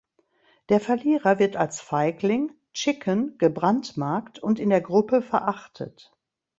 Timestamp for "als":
1.57-1.79